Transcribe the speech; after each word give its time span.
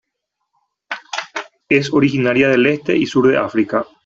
Es 1.69 1.93
originaria 1.93 2.49
del 2.49 2.65
este 2.65 2.97
y 2.97 3.05
sur 3.05 3.27
de 3.27 3.37
África. 3.37 3.85